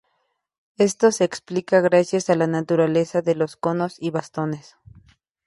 Esto 0.79 1.11
se 1.11 1.25
explica 1.25 1.79
gracias 1.79 2.31
a 2.31 2.35
la 2.35 2.47
naturaleza 2.47 3.21
de 3.21 3.35
los 3.35 3.55
conos 3.55 3.97
y 3.99 4.09
bastones. 4.09 4.75